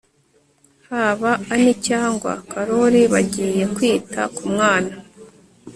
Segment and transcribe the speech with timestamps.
[0.89, 4.93] haba ann cyangwa carol bagiye kwita ku mwana